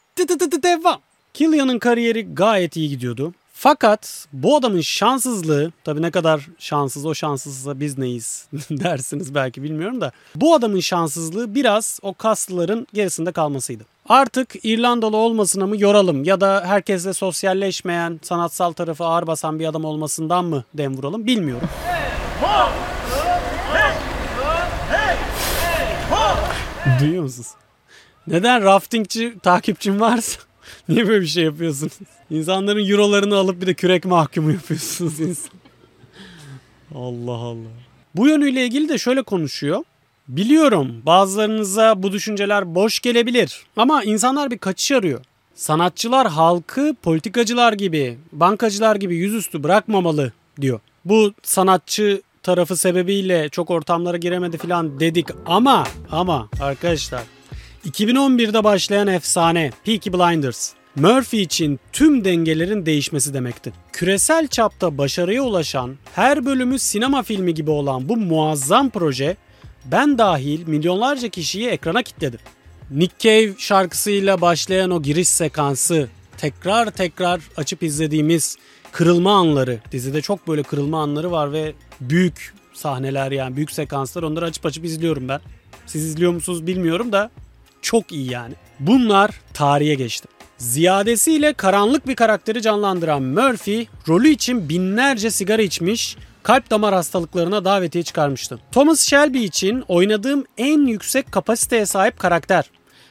Devam. 0.62 1.00
Killian'ın 1.35 1.78
kariyeri 1.78 2.35
gayet 2.35 2.76
iyi 2.76 2.88
gidiyordu. 2.88 3.33
Fakat 3.62 4.26
bu 4.33 4.57
adamın 4.57 4.81
şanssızlığı, 4.81 5.73
tabii 5.85 6.02
ne 6.02 6.11
kadar 6.11 6.47
şanssız 6.59 7.07
o 7.07 7.14
şanssızsa 7.14 7.81
biz 7.81 7.99
neyiz 7.99 8.47
dersiniz 8.71 9.35
belki 9.35 9.62
bilmiyorum 9.62 10.00
da. 10.00 10.12
Bu 10.35 10.55
adamın 10.55 10.81
şanssızlığı 10.81 11.55
biraz 11.55 11.99
o 12.02 12.14
kaslıların 12.14 12.87
gerisinde 12.95 13.33
kalmasıydı. 13.33 13.85
Artık 14.09 14.55
İrlandalı 14.62 15.17
olmasına 15.17 15.67
mı 15.67 15.81
yoralım 15.81 16.25
ya 16.25 16.40
da 16.40 16.62
herkesle 16.67 17.12
sosyalleşmeyen, 17.12 18.21
sanatsal 18.23 18.73
tarafı 18.73 19.05
ağır 19.05 19.26
basan 19.26 19.59
bir 19.59 19.67
adam 19.67 19.85
olmasından 19.85 20.45
mı 20.45 20.64
dem 20.75 20.97
vuralım 20.97 21.26
bilmiyorum. 21.26 21.69
Duyuyor 27.00 27.23
musunuz? 27.23 27.49
Neden 28.26 28.62
raftingçi 28.62 29.38
takipçim 29.43 30.00
varsa 30.00 30.50
niye 30.89 31.09
böyle 31.09 31.21
bir 31.21 31.27
şey 31.27 31.45
yapıyorsunuz? 31.45 31.93
İnsanların 32.31 32.91
eurolarını 32.91 33.37
alıp 33.37 33.61
bir 33.61 33.67
de 33.67 33.75
kürek 33.75 34.05
mahkumu 34.05 34.53
yapıyorsunuz 34.53 35.21
insan. 35.21 35.53
Allah 36.95 37.33
Allah. 37.33 37.69
Bu 38.17 38.29
yönüyle 38.29 38.65
ilgili 38.65 38.89
de 38.89 38.99
şöyle 38.99 39.23
konuşuyor. 39.23 39.85
Biliyorum 40.29 41.03
bazılarınıza 41.07 42.03
bu 42.03 42.12
düşünceler 42.12 42.75
boş 42.75 43.00
gelebilir 43.00 43.67
ama 43.77 44.05
insanlar 44.05 44.50
bir 44.50 44.59
kaçış 44.59 44.93
arıyor. 44.93 45.21
Sanatçılar 45.55 46.29
halkı 46.29 46.95
politikacılar 47.03 47.73
gibi, 47.73 48.19
bankacılar 48.33 48.97
gibi 48.97 49.17
yüzüstü 49.17 49.62
bırakmamalı 49.62 50.33
diyor. 50.61 50.81
Bu 51.05 51.33
sanatçı 51.43 52.23
tarafı 52.43 52.77
sebebiyle 52.77 53.49
çok 53.49 53.71
ortamlara 53.71 54.17
giremedi 54.17 54.59
falan 54.59 55.00
dedik 55.00 55.27
ama 55.47 55.85
ama 56.11 56.49
arkadaşlar 56.61 57.23
2011'de 57.85 58.65
başlayan 58.65 59.07
efsane 59.07 59.71
Peaky 59.85 60.11
Blinders 60.11 60.73
Murphy 60.97 61.43
için 61.43 61.81
tüm 61.93 62.25
dengelerin 62.25 62.87
değişmesi 62.87 63.35
demekti. 63.35 63.73
Küresel 63.93 64.49
çapta 64.49 64.99
başarıya 64.99 65.43
ulaşan, 65.43 65.97
her 66.15 66.47
bölümü 66.47 66.79
sinema 66.79 67.23
filmi 67.23 67.55
gibi 67.55 67.71
olan 67.71 68.09
bu 68.09 68.17
muazzam 68.17 68.91
proje 68.91 69.37
ben 69.85 70.19
dahil 70.19 70.69
milyonlarca 70.69 71.29
kişiyi 71.29 71.69
ekrana 71.69 72.03
kilitledi. 72.03 72.39
Nick 72.91 73.15
Cave 73.19 73.55
şarkısıyla 73.59 74.41
başlayan 74.41 74.91
o 74.91 75.03
giriş 75.03 75.29
sekansı, 75.29 76.09
tekrar 76.39 76.91
tekrar 76.91 77.41
açıp 77.57 77.83
izlediğimiz 77.83 78.57
kırılma 78.93 79.35
anları, 79.35 79.79
dizide 79.93 80.21
çok 80.21 80.49
böyle 80.49 80.63
kırılma 80.63 81.03
anları 81.03 81.31
var 81.31 81.53
ve 81.53 81.73
büyük 82.01 82.55
sahneler 82.73 83.33
yani 83.33 83.57
büyük 83.57 83.71
sekanslar 83.71 84.23
onları 84.23 84.45
açıp 84.45 84.67
açıp 84.67 84.85
izliyorum 84.85 85.29
ben. 85.29 85.41
Siz 85.87 86.05
izliyor 86.05 86.33
musunuz 86.33 86.67
bilmiyorum 86.67 87.13
da 87.13 87.31
çok 87.83 88.13
iyi 88.13 88.31
yani. 88.31 88.55
Bunlar 88.81 89.31
tarihe 89.55 89.95
geçti. 89.95 90.29
Ziyadesiyle 90.59 91.53
karanlık 91.53 92.07
bir 92.07 92.17
karakteri 92.17 92.63
canlandıran 92.63 93.23
Murphy, 93.23 93.87
rolü 94.09 94.29
için 94.29 94.69
binlerce 94.69 95.31
sigara 95.31 95.63
içmiş, 95.63 96.17
kalp 96.43 96.71
damar 96.71 96.95
hastalıklarına 96.95 97.65
davetiye 97.65 98.05
çıkarmıştı. 98.05 98.59
Thomas 98.73 99.03
Shelby 99.09 99.45
için 99.45 99.85
oynadığım 99.89 100.45
en 100.59 100.87
yüksek 100.87 101.33
kapasiteye 101.33 101.87
sahip 101.87 102.19
karakter. 102.19 102.65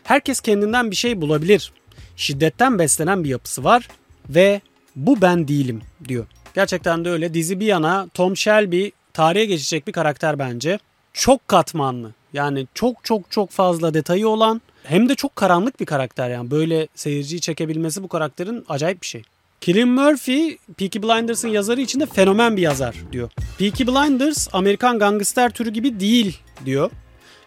Herkes 0.04 0.40
kendinden 0.40 0.92
bir 0.92 0.96
şey 0.96 1.22
bulabilir. 1.22 1.72
Şiddetten 2.16 2.80
beslenen 2.80 3.24
bir 3.24 3.30
yapısı 3.30 3.64
var 3.64 3.88
ve 4.30 4.62
bu 4.96 5.22
ben 5.22 5.48
değilim 5.48 5.82
diyor. 6.08 6.26
Gerçekten 6.56 7.06
de 7.06 7.10
öyle. 7.10 7.34
Dizi 7.34 7.60
bir 7.60 7.66
yana 7.66 8.08
Tom 8.14 8.38
Shelby 8.38 8.88
tarihe 9.14 9.46
geçecek 9.46 9.88
bir 9.88 9.92
karakter 9.92 10.40
bence. 10.40 10.80
Çok 11.14 11.48
katmanlı. 11.48 12.14
Yani 12.34 12.68
çok 12.74 13.04
çok 13.04 13.32
çok 13.32 13.50
fazla 13.50 13.94
detayı 13.94 14.28
olan 14.28 14.62
hem 14.84 15.10
de 15.10 15.16
çok 15.16 15.36
karanlık 15.36 15.80
bir 15.80 15.86
karakter 15.86 16.30
yani. 16.30 16.52
Böyle 16.52 16.88
seyirciyi 16.96 17.42
çekebilmesi 17.42 18.04
bu 18.04 18.08
karakterin 18.08 18.66
acayip 18.70 19.02
bir 19.02 19.08
şey. 19.08 19.24
Cillian 19.62 19.90
Murphy, 19.90 20.58
Peaky 20.78 21.00
Blinders'ın 21.00 21.48
yazarı 21.48 21.82
için 21.82 22.00
de 22.00 22.06
fenomen 22.06 22.58
bir 22.58 22.62
yazar 22.62 22.96
diyor. 23.12 23.30
Peaky 23.60 23.84
Blinders 23.84 24.48
Amerikan 24.54 25.00
gangster 25.00 25.50
türü 25.50 25.70
gibi 25.70 26.00
değil 26.00 26.40
diyor. 26.66 26.92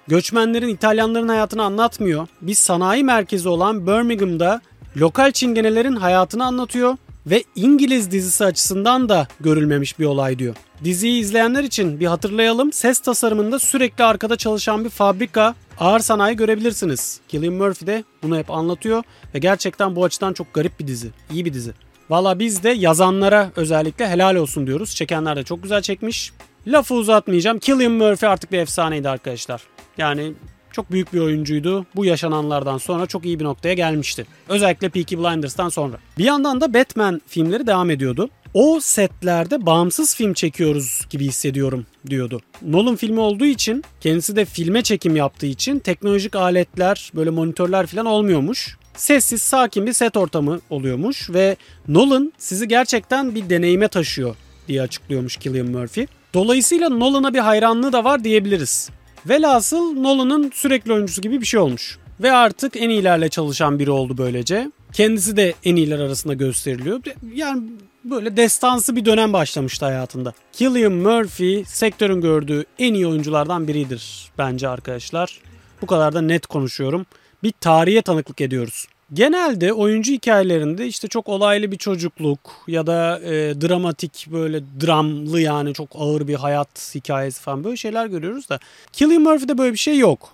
Göçmenlerin 0.09 0.69
İtalyanların 0.69 1.29
hayatını 1.29 1.63
anlatmıyor. 1.63 2.27
Bir 2.41 2.55
sanayi 2.55 3.05
merkezi 3.05 3.49
olan 3.49 3.87
Birmingham'da 3.87 4.61
lokal 4.97 5.33
çingenelerin 5.33 5.97
hayatını 5.97 6.45
anlatıyor 6.45 6.97
ve 7.27 7.45
İngiliz 7.55 8.11
dizisi 8.11 8.45
açısından 8.45 9.09
da 9.09 9.27
görülmemiş 9.41 9.99
bir 9.99 10.05
olay 10.05 10.39
diyor. 10.39 10.57
Diziyi 10.85 11.21
izleyenler 11.21 11.65
için 11.65 12.01
bir 12.01 12.07
hatırlayalım. 12.07 12.73
Ses 12.73 12.99
tasarımında 13.01 13.59
sürekli 13.59 14.05
arkada 14.05 14.37
çalışan 14.37 14.85
bir 14.85 14.91
fabrika, 14.91 15.55
ağır 15.79 16.01
sanayi 16.01 16.37
görebilirsiniz. 16.37 17.21
Cillian 17.29 17.55
Murphy 17.55 17.87
de 17.87 18.05
bunu 18.23 18.39
hep 18.39 18.51
anlatıyor 18.51 19.03
ve 19.35 19.39
gerçekten 19.39 19.97
bu 19.97 20.05
açıdan 20.05 20.33
çok 20.33 20.55
garip 20.55 20.81
bir 20.81 20.87
dizi. 20.87 21.11
İyi 21.31 21.45
bir 21.45 21.55
dizi. 21.55 21.73
Valla 22.11 22.39
biz 22.39 22.63
de 22.63 22.69
yazanlara 22.71 23.51
özellikle 23.57 24.09
helal 24.09 24.37
olsun 24.37 24.67
diyoruz. 24.67 24.95
Çekenler 24.95 25.37
de 25.37 25.43
çok 25.43 25.63
güzel 25.63 25.83
çekmiş. 25.83 26.33
Lafı 26.67 26.95
uzatmayacağım. 26.95 27.59
Cillian 27.59 27.93
Murphy 27.93 28.33
artık 28.33 28.53
bir 28.53 28.59
efsaneydi 28.59 29.09
arkadaşlar. 29.09 29.63
Yani 29.99 30.33
çok 30.75 30.93
büyük 30.93 31.13
bir 31.13 31.21
oyuncuydu. 31.21 31.87
Bu 31.97 32.05
yaşananlardan 32.05 32.79
sonra 32.79 33.07
çok 33.07 33.25
iyi 33.25 33.41
bir 33.41 33.45
noktaya 33.45 33.75
gelmişti. 33.75 34.27
Özellikle 34.49 34.89
Peaky 34.89 35.17
Blinders'tan 35.17 35.69
sonra. 35.69 35.97
Bir 36.19 36.25
yandan 36.25 36.61
da 36.61 36.75
Batman 36.75 37.23
filmleri 37.27 37.67
devam 37.67 37.91
ediyordu. 37.91 38.29
O 38.55 38.81
setlerde 38.81 39.67
bağımsız 39.67 40.17
film 40.17 40.35
çekiyoruz 40.35 41.07
gibi 41.11 41.25
hissediyorum 41.25 41.87
diyordu. 42.11 42.41
Nolan 42.63 42.97
filmi 42.97 43.21
olduğu 43.21 43.45
için 43.45 43.85
kendisi 44.01 44.37
de 44.37 44.45
filme 44.45 44.83
çekim 44.83 45.17
yaptığı 45.17 45.47
için 45.47 45.79
teknolojik 45.79 46.37
aletler 46.37 47.11
böyle 47.15 47.31
monitörler 47.31 47.87
falan 47.87 48.07
olmuyormuş. 48.07 48.77
Sessiz 48.97 49.43
sakin 49.43 49.87
bir 49.87 49.93
set 49.93 50.17
ortamı 50.17 50.61
oluyormuş 50.71 51.31
ve 51.31 51.57
Nolan 51.89 52.33
sizi 52.39 52.69
gerçekten 52.69 53.35
bir 53.35 53.51
deneyime 53.51 53.89
taşıyor 53.89 54.37
diye 54.69 54.83
açıklıyormuş 54.83 55.39
Cillian 55.39 55.67
Murphy. 55.67 56.07
Dolayısıyla 56.35 56.89
Nolan'a 56.89 57.35
bir 57.35 57.39
hayranlığı 57.39 57.93
da 57.93 58.05
var 58.05 58.25
diyebiliriz. 58.25 58.91
Velhasıl 59.27 59.93
Nolan'ın 59.93 60.51
sürekli 60.55 60.93
oyuncusu 60.93 61.23
gibi 61.23 61.41
bir 61.41 61.47
şey 61.47 61.61
olmuş. 61.61 61.99
Ve 62.21 62.33
artık 62.33 62.77
en 62.77 62.89
iyilerle 62.89 63.29
çalışan 63.29 63.79
biri 63.79 63.91
oldu 63.91 64.19
böylece. 64.19 64.71
Kendisi 64.93 65.37
de 65.37 65.55
en 65.65 65.77
iyiler 65.77 65.99
arasında 65.99 66.35
gösteriliyor. 66.35 67.01
Yani 67.35 67.63
böyle 68.05 68.37
destansı 68.37 68.97
bir 68.97 69.05
dönem 69.05 69.33
başlamıştı 69.33 69.85
hayatında. 69.85 70.33
Cillian 70.53 70.93
Murphy 70.93 71.65
sektörün 71.65 72.21
gördüğü 72.21 72.65
en 72.79 72.95
iyi 72.95 73.07
oyunculardan 73.07 73.69
biridir 73.69 74.33
bence 74.39 74.69
arkadaşlar. 74.69 75.41
Bu 75.83 75.87
kadar 75.87 76.15
da 76.15 76.21
net 76.21 76.47
konuşuyorum. 76.47 77.07
Bir 77.43 77.53
tarihe 77.61 78.03
tanıklık 78.03 78.41
ediyoruz. 78.41 78.87
Genelde 79.15 79.73
oyuncu 79.73 80.13
hikayelerinde 80.13 80.87
işte 80.87 81.09
çok 81.09 81.29
olaylı 81.29 81.73
bir 81.73 81.77
çocukluk 81.77 82.39
ya 82.67 82.87
da 82.87 83.21
e, 83.21 83.61
dramatik 83.61 84.27
böyle 84.33 84.63
dramlı 84.87 85.41
yani 85.41 85.75
çok 85.75 85.89
ağır 85.95 86.29
bir 86.29 86.35
hayat 86.35 86.95
hikayesi 86.95 87.41
falan 87.41 87.65
böyle 87.65 87.77
şeyler 87.77 88.07
görüyoruz 88.07 88.49
da 88.49 88.59
Cillian 88.93 89.23
Murphy'de 89.23 89.59
böyle 89.59 89.73
bir 89.73 89.79
şey 89.79 89.99
yok. 89.99 90.33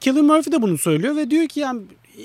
Cillian 0.00 0.26
Murphy 0.26 0.52
de 0.52 0.62
bunu 0.62 0.78
söylüyor 0.78 1.16
ve 1.16 1.30
diyor 1.30 1.46
ki 1.46 1.60
yani 1.60 1.80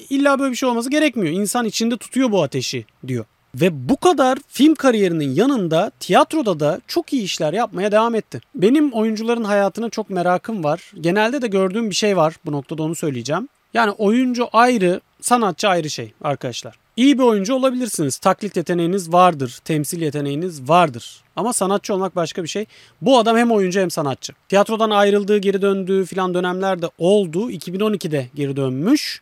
illa 0.09 0.39
böyle 0.39 0.51
bir 0.51 0.57
şey 0.57 0.69
olması 0.69 0.89
gerekmiyor. 0.89 1.35
İnsan 1.35 1.65
içinde 1.65 1.97
tutuyor 1.97 2.31
bu 2.31 2.43
ateşi 2.43 2.85
diyor. 3.07 3.25
Ve 3.55 3.89
bu 3.89 3.97
kadar 3.97 4.37
film 4.47 4.75
kariyerinin 4.75 5.35
yanında 5.35 5.91
tiyatroda 5.99 6.59
da 6.59 6.81
çok 6.87 7.13
iyi 7.13 7.23
işler 7.23 7.53
yapmaya 7.53 7.91
devam 7.91 8.15
etti. 8.15 8.41
Benim 8.55 8.91
oyuncuların 8.91 9.43
hayatına 9.43 9.89
çok 9.89 10.09
merakım 10.09 10.63
var. 10.63 10.91
Genelde 11.01 11.41
de 11.41 11.47
gördüğüm 11.47 11.89
bir 11.89 11.95
şey 11.95 12.17
var. 12.17 12.35
Bu 12.45 12.51
noktada 12.51 12.83
onu 12.83 12.95
söyleyeceğim. 12.95 13.47
Yani 13.73 13.91
oyuncu 13.91 14.47
ayrı, 14.53 15.01
sanatçı 15.21 15.69
ayrı 15.69 15.89
şey 15.89 16.13
arkadaşlar. 16.21 16.75
İyi 16.97 17.17
bir 17.17 17.23
oyuncu 17.23 17.53
olabilirsiniz. 17.53 18.17
Taklit 18.17 18.57
yeteneğiniz 18.57 19.13
vardır. 19.13 19.59
Temsil 19.65 20.01
yeteneğiniz 20.01 20.69
vardır. 20.69 21.21
Ama 21.35 21.53
sanatçı 21.53 21.93
olmak 21.93 22.15
başka 22.15 22.43
bir 22.43 22.47
şey. 22.47 22.65
Bu 23.01 23.19
adam 23.19 23.37
hem 23.37 23.51
oyuncu 23.51 23.79
hem 23.79 23.91
sanatçı. 23.91 24.33
Tiyatrodan 24.49 24.89
ayrıldığı, 24.89 25.37
geri 25.37 25.61
döndüğü 25.61 26.05
filan 26.05 26.33
dönemlerde 26.33 26.89
oldu. 26.97 27.51
2012'de 27.51 28.29
geri 28.35 28.55
dönmüş. 28.55 29.19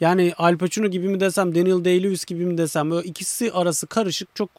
Yani 0.00 0.32
Al 0.38 0.58
Pacino 0.58 0.86
gibi 0.86 1.08
mi 1.08 1.20
desem, 1.20 1.54
Daniel 1.54 1.84
Day-Lewis 1.84 2.26
gibi 2.26 2.46
mi 2.46 2.58
desem 2.58 2.90
böyle 2.90 3.08
ikisi 3.08 3.52
arası 3.52 3.86
karışık 3.86 4.28
çok 4.34 4.50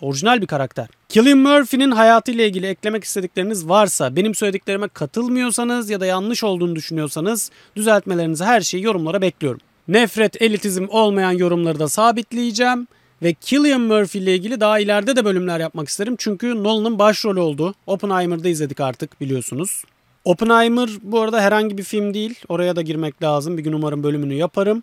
Orijinal 0.00 0.40
bir 0.40 0.46
karakter. 0.46 0.88
Cillian 1.08 1.38
Murphy'nin 1.38 1.90
hayatıyla 1.90 2.44
ilgili 2.44 2.66
eklemek 2.66 3.04
istedikleriniz 3.04 3.68
varsa, 3.68 4.16
benim 4.16 4.34
söylediklerime 4.34 4.88
katılmıyorsanız 4.88 5.90
ya 5.90 6.00
da 6.00 6.06
yanlış 6.06 6.44
olduğunu 6.44 6.76
düşünüyorsanız 6.76 7.50
düzeltmelerinizi 7.76 8.44
her 8.44 8.60
şeyi 8.60 8.84
yorumlara 8.84 9.20
bekliyorum. 9.20 9.60
Nefret, 9.88 10.42
elitizm 10.42 10.86
olmayan 10.88 11.32
yorumları 11.32 11.78
da 11.78 11.88
sabitleyeceğim. 11.88 12.86
Ve 13.22 13.34
Cillian 13.40 13.80
Murphy 13.80 14.24
ile 14.24 14.34
ilgili 14.34 14.60
daha 14.60 14.78
ileride 14.78 15.16
de 15.16 15.24
bölümler 15.24 15.60
yapmak 15.60 15.88
isterim. 15.88 16.14
Çünkü 16.18 16.64
Nolan'ın 16.64 16.98
başrolü 16.98 17.40
oldu. 17.40 17.74
Oppenheimer'da 17.86 18.48
izledik 18.48 18.80
artık 18.80 19.20
biliyorsunuz. 19.20 19.82
Oppenheimer 20.24 20.90
bu 21.02 21.20
arada 21.20 21.40
herhangi 21.40 21.78
bir 21.78 21.82
film 21.82 22.14
değil. 22.14 22.34
Oraya 22.48 22.76
da 22.76 22.82
girmek 22.82 23.22
lazım. 23.22 23.58
Bir 23.58 23.62
gün 23.62 23.72
umarım 23.72 24.02
bölümünü 24.02 24.34
yaparım. 24.34 24.82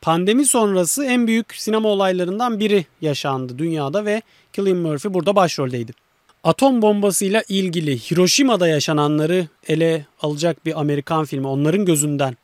Pandemi 0.00 0.46
sonrası 0.46 1.04
en 1.04 1.26
büyük 1.26 1.54
sinema 1.54 1.88
olaylarından 1.88 2.60
biri 2.60 2.86
yaşandı 3.00 3.58
dünyada 3.58 4.04
ve 4.04 4.22
Cillian 4.52 4.76
Murphy 4.76 5.14
burada 5.14 5.36
başroldeydi. 5.36 5.92
Atom 6.44 6.82
bombasıyla 6.82 7.42
ilgili 7.48 7.98
Hiroşima'da 7.98 8.68
yaşananları 8.68 9.48
ele 9.68 10.06
alacak 10.20 10.66
bir 10.66 10.80
Amerikan 10.80 11.24
filmi, 11.24 11.46
onların 11.46 11.84
gözünden 11.84 12.36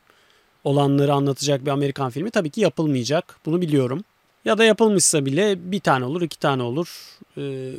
olanları 0.63 1.13
anlatacak 1.13 1.65
bir 1.65 1.71
Amerikan 1.71 2.09
filmi 2.09 2.31
tabii 2.31 2.49
ki 2.49 2.61
yapılmayacak. 2.61 3.35
Bunu 3.45 3.61
biliyorum. 3.61 4.03
Ya 4.45 4.57
da 4.57 4.63
yapılmışsa 4.63 5.25
bile 5.25 5.71
bir 5.71 5.79
tane 5.79 6.05
olur, 6.05 6.21
iki 6.21 6.39
tane 6.39 6.63
olur. 6.63 6.87
Ee, 7.37 7.71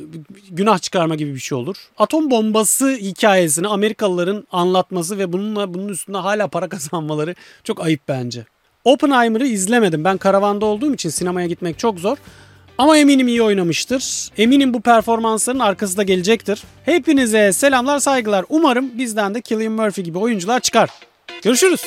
günah 0.49 0.79
çıkarma 0.79 1.15
gibi 1.15 1.33
bir 1.33 1.39
şey 1.39 1.57
olur. 1.57 1.75
Atom 1.97 2.31
bombası 2.31 2.89
hikayesini 2.89 3.67
Amerikalıların 3.67 4.47
anlatması 4.51 5.17
ve 5.17 5.33
bununla 5.33 5.73
bunun 5.73 5.87
üstünde 5.87 6.17
hala 6.17 6.47
para 6.47 6.69
kazanmaları 6.69 7.35
çok 7.63 7.81
ayıp 7.81 8.01
bence. 8.07 8.45
Oppenheimer'ı 8.83 9.47
izlemedim. 9.47 10.03
Ben 10.03 10.17
karavanda 10.17 10.65
olduğum 10.65 10.93
için 10.93 11.09
sinemaya 11.09 11.47
gitmek 11.47 11.79
çok 11.79 11.99
zor. 11.99 12.17
Ama 12.77 12.97
eminim 12.97 13.27
iyi 13.27 13.41
oynamıştır. 13.41 14.29
Eminim 14.37 14.73
bu 14.73 14.81
performansların 14.81 15.59
arkası 15.59 15.97
da 15.97 16.03
gelecektir. 16.03 16.63
Hepinize 16.85 17.53
selamlar 17.53 17.99
saygılar. 17.99 18.45
Umarım 18.49 18.97
bizden 18.97 19.35
de 19.35 19.41
Cillian 19.41 19.71
Murphy 19.71 20.05
gibi 20.05 20.17
oyuncular 20.17 20.59
çıkar. 20.59 20.89
Görüşürüz. 21.41 21.81